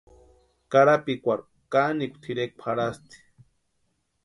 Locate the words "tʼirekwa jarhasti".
2.23-3.17